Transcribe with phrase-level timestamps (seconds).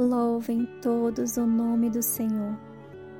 [0.00, 2.56] Louvem todos o nome do Senhor,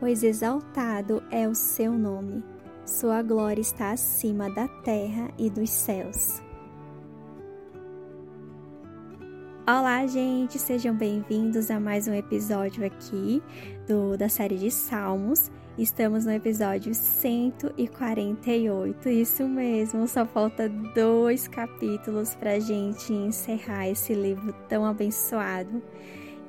[0.00, 2.42] pois exaltado é o seu nome.
[2.84, 6.42] Sua glória está acima da terra e dos céus.
[9.64, 13.40] Olá, gente, sejam bem-vindos a mais um episódio aqui
[13.86, 15.52] do, da série de Salmos.
[15.78, 24.52] Estamos no episódio 148, isso mesmo, só falta dois capítulos para gente encerrar esse livro
[24.68, 25.80] tão abençoado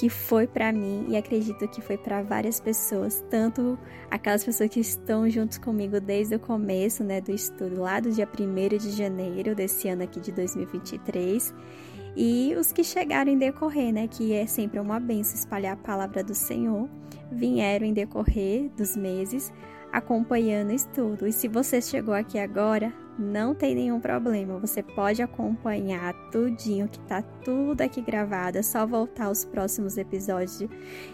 [0.00, 3.78] que foi para mim e acredito que foi para várias pessoas, tanto
[4.10, 8.26] aquelas pessoas que estão juntos comigo desde o começo, né, do estudo lá do dia
[8.26, 11.54] 1 de janeiro desse ano aqui de 2023,
[12.16, 16.24] e os que chegaram em decorrer, né, que é sempre uma benção espalhar a palavra
[16.24, 16.88] do Senhor,
[17.30, 19.52] vieram em decorrer dos meses
[19.92, 21.26] acompanhando o estudo.
[21.26, 24.58] E se você chegou aqui agora, não tem nenhum problema.
[24.58, 28.58] Você pode acompanhar tudinho, que tá tudo aqui gravado.
[28.58, 30.68] É só voltar aos próximos episódios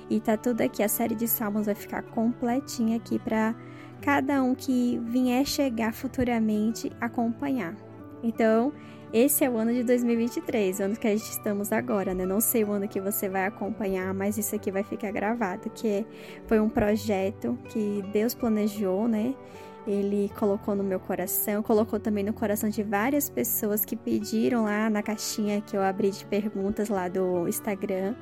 [0.08, 0.82] e tá tudo aqui.
[0.82, 3.54] A série de salmos vai ficar completinha aqui para
[4.00, 7.74] cada um que vier chegar futuramente acompanhar.
[8.22, 8.72] Então,
[9.12, 12.26] esse é o ano de 2023, o ano que a gente estamos agora, né?
[12.26, 16.04] Não sei o ano que você vai acompanhar, mas isso aqui vai ficar gravado, que
[16.46, 19.34] foi um projeto que Deus planejou, né?
[19.86, 24.90] Ele colocou no meu coração, colocou também no coração de várias pessoas que pediram lá
[24.90, 28.14] na caixinha que eu abri de perguntas lá do Instagram.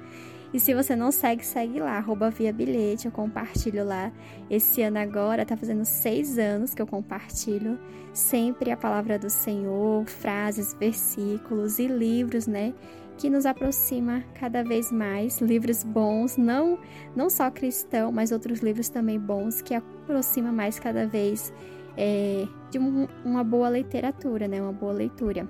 [0.53, 4.13] E se você não segue, segue lá, arroba via bilhete, eu compartilho lá.
[4.49, 7.77] Esse ano agora tá fazendo seis anos que eu compartilho
[8.13, 12.73] sempre a palavra do Senhor, frases, versículos e livros, né?
[13.17, 16.79] Que nos aproxima cada vez mais, livros bons, não,
[17.15, 21.53] não só cristão, mas outros livros também bons, que aproxima mais cada vez
[21.97, 24.61] é, de um, uma boa literatura, né?
[24.61, 25.49] Uma boa leitura.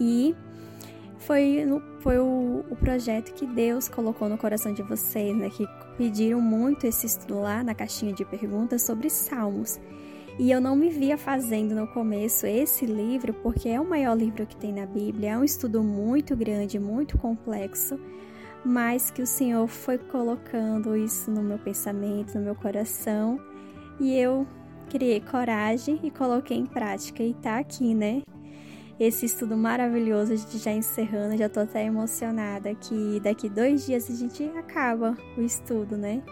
[0.00, 0.34] E
[1.18, 1.64] foi,
[2.00, 5.50] foi o, o, projeto que Deus colocou no coração de vocês, né?
[5.50, 9.78] Que pediram muito esse estudo lá na caixinha de perguntas sobre salmos.
[10.38, 14.46] E eu não me via fazendo no começo esse livro, porque é o maior livro
[14.46, 18.00] que tem na Bíblia, é um estudo muito grande, muito complexo,
[18.64, 23.38] mas que o Senhor foi colocando isso no meu pensamento, no meu coração,
[24.00, 24.46] e eu
[24.88, 28.22] criei coragem e coloquei em prática, e tá aqui, né?
[28.98, 34.08] esse estudo maravilhoso, a gente já encerrando, já tô até emocionada que daqui dois dias
[34.08, 36.22] a gente acaba o estudo, né?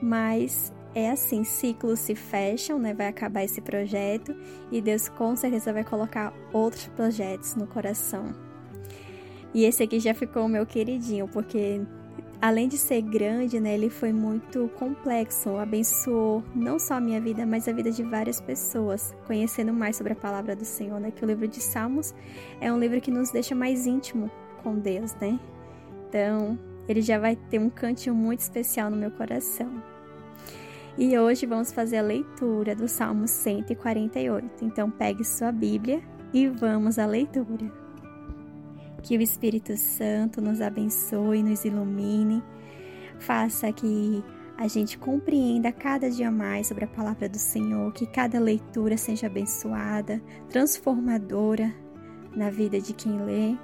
[0.00, 2.92] Mas é assim, ciclos se fecham, né?
[2.94, 4.34] Vai acabar esse projeto
[4.70, 8.32] e Deus com certeza vai colocar outros projetos no coração.
[9.52, 11.80] E esse aqui já ficou o meu queridinho, porque
[12.40, 17.44] além de ser grande, né, ele foi muito complexo, abençoou não só a minha vida,
[17.44, 21.24] mas a vida de várias pessoas, conhecendo mais sobre a palavra do Senhor, né, que
[21.24, 22.14] o livro de Salmos
[22.60, 24.30] é um livro que nos deixa mais íntimo
[24.62, 25.38] com Deus, né?
[26.08, 26.58] Então,
[26.88, 29.82] ele já vai ter um cantinho muito especial no meu coração.
[31.00, 34.62] E hoje vamos fazer a leitura do Salmo 148.
[34.62, 37.72] Então, pegue sua Bíblia e vamos à leitura.
[39.02, 42.42] Que o Espírito Santo nos abençoe, nos ilumine,
[43.18, 44.22] faça que
[44.58, 49.26] a gente compreenda cada dia mais sobre a palavra do Senhor, que cada leitura seja
[49.26, 51.74] abençoada, transformadora
[52.36, 53.56] na vida de quem lê,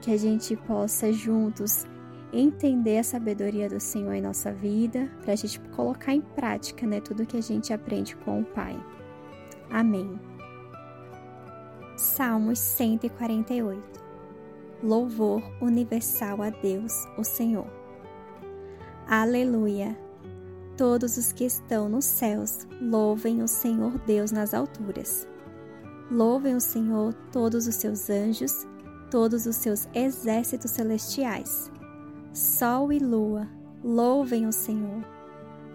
[0.00, 1.86] que a gente possa juntos
[2.34, 7.00] entender a sabedoria do Senhor em nossa vida, para a gente colocar em prática né,
[7.00, 8.76] tudo que a gente aprende com o Pai.
[9.70, 10.18] Amém.
[11.96, 14.04] Salmos 148
[14.82, 17.66] Louvor universal a Deus, o Senhor.
[19.06, 19.96] Aleluia!
[20.76, 25.26] Todos os que estão nos céus, louvem o Senhor Deus nas alturas.
[26.10, 28.66] Louvem o Senhor todos os seus anjos,
[29.10, 31.70] todos os seus exércitos celestiais.
[32.34, 33.48] Sol e lua,
[33.82, 35.02] louvem o Senhor.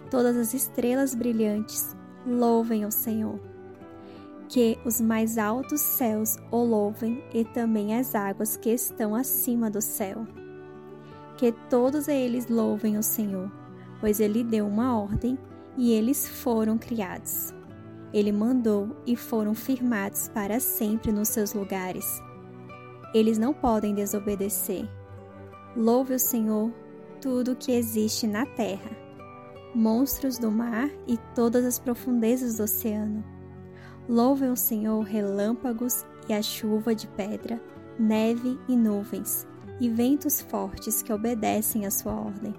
[0.08, 3.40] Todas as estrelas brilhantes, louvem o Senhor
[4.50, 9.80] que os mais altos céus o louvem e também as águas que estão acima do
[9.80, 10.26] céu.
[11.36, 13.50] Que todos eles louvem o Senhor,
[14.00, 15.38] pois ele deu uma ordem
[15.78, 17.54] e eles foram criados.
[18.12, 22.20] Ele mandou e foram firmados para sempre nos seus lugares.
[23.14, 24.88] Eles não podem desobedecer.
[25.76, 26.72] Louve o Senhor
[27.20, 28.90] tudo o que existe na terra,
[29.74, 33.22] monstros do mar e todas as profundezas do oceano
[34.10, 37.62] Louvem o Senhor relâmpagos e a chuva de pedra,
[37.96, 39.46] neve e nuvens,
[39.80, 42.52] e ventos fortes que obedecem à sua ordem.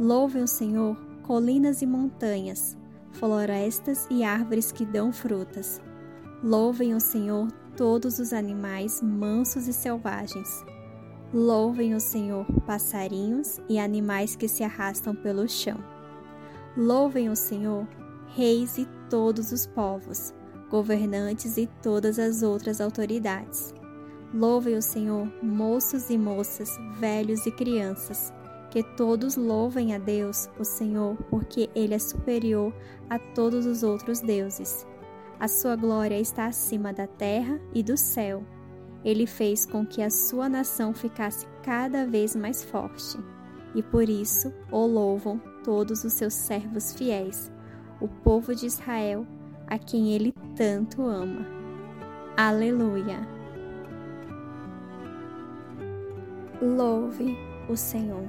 [0.00, 2.76] Louvem o Senhor colinas e montanhas,
[3.12, 5.80] florestas e árvores que dão frutas.
[6.42, 10.64] Louvem o Senhor todos os animais mansos e selvagens.
[11.32, 15.82] Louvem o Senhor, passarinhos e animais que se arrastam pelo chão.
[16.76, 17.88] Louvem o Senhor,
[18.34, 20.32] reis e todos os povos,
[20.70, 23.74] governantes e todas as outras autoridades.
[24.32, 28.32] Louvem o Senhor, moços e moças, velhos e crianças.
[28.70, 32.74] Que todos louvem a Deus, o Senhor, porque Ele é superior
[33.08, 34.84] a todos os outros deuses.
[35.38, 38.44] A sua glória está acima da terra e do céu
[39.04, 43.18] ele fez com que a sua nação ficasse cada vez mais forte,
[43.74, 47.52] e por isso o louvam todos os seus servos fiéis,
[48.00, 49.26] o povo de Israel,
[49.66, 51.46] a quem ele tanto ama.
[52.36, 53.28] Aleluia!
[56.60, 57.36] Louve
[57.68, 58.24] o Senhor.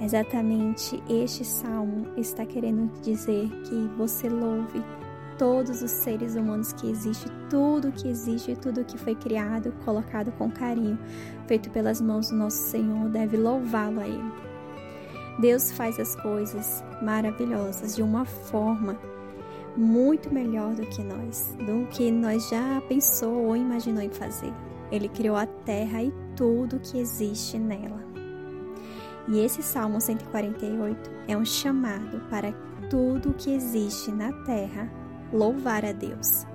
[0.00, 4.82] Exatamente este salmo está querendo dizer que você louve
[5.38, 10.50] todos os seres humanos que existem, tudo que existe, tudo que foi criado, colocado com
[10.50, 10.98] carinho,
[11.46, 14.32] feito pelas mãos do nosso Senhor, deve louvá-lo a Ele.
[15.38, 18.98] Deus faz as coisas maravilhosas de uma forma
[19.76, 24.52] muito melhor do que nós, do que nós já pensou ou imaginou em fazer.
[24.90, 28.02] Ele criou a terra e tudo que existe nela.
[29.28, 32.52] E esse Salmo 148 é um chamado para
[32.88, 34.88] tudo que existe na terra
[35.32, 36.46] louvar a Deus.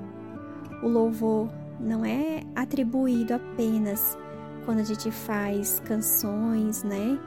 [0.82, 4.18] O louvor não é atribuído apenas
[4.66, 7.20] quando a gente faz canções, né?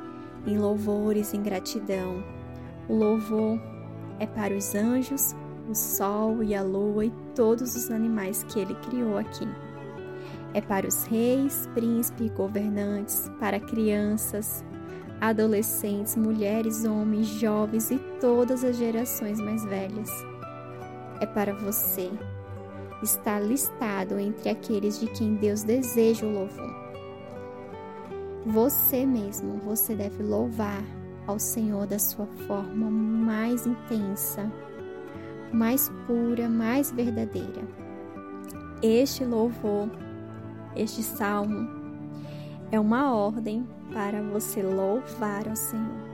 [0.46, 2.22] Em louvores, em gratidão.
[2.88, 3.60] O louvor
[4.18, 5.34] é para os anjos,
[5.68, 9.48] o sol e a lua e todos os animais que ele criou aqui.
[10.52, 14.64] É para os reis, príncipes, governantes, para crianças,
[15.20, 20.10] adolescentes, mulheres, homens, jovens e todas as gerações mais velhas
[21.20, 22.10] é para você.
[23.02, 26.84] Está listado entre aqueles de quem Deus deseja o louvor.
[28.46, 30.82] Você mesmo, você deve louvar
[31.26, 34.50] ao Senhor da sua forma mais intensa,
[35.52, 37.62] mais pura, mais verdadeira.
[38.82, 39.88] Este louvor,
[40.76, 41.68] este salmo,
[42.70, 46.13] é uma ordem para você louvar ao Senhor.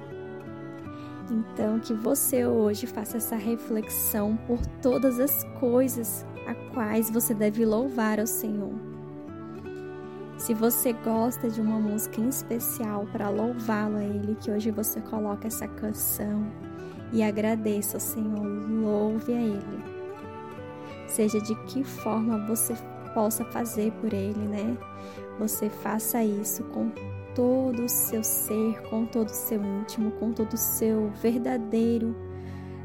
[1.31, 7.65] Então, que você hoje faça essa reflexão por todas as coisas a quais você deve
[7.65, 8.73] louvar ao Senhor.
[10.37, 15.00] Se você gosta de uma música em especial para louvá-lo a Ele, que hoje você
[15.03, 16.50] coloque essa canção
[17.12, 18.43] e agradeça ao Senhor,
[18.83, 19.85] louve a Ele.
[21.06, 22.75] Seja de que forma você
[23.12, 24.76] possa fazer por Ele, né?
[25.38, 26.91] Você faça isso com
[27.40, 32.14] todo o seu ser, com todo o seu íntimo, com todo o seu verdadeiro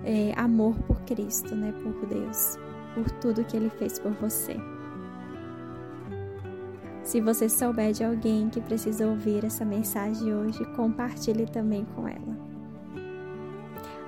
[0.06, 1.74] é, amor por Cristo, né?
[1.74, 2.58] Por Deus,
[2.94, 4.56] por tudo que Ele fez por você.
[7.04, 12.38] Se você souber de alguém que precisa ouvir essa mensagem hoje, compartilhe também com ela.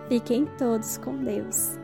[0.07, 1.77] Fiquem todos com Deus.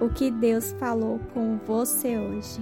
[0.00, 2.60] O que Deus falou com você hoje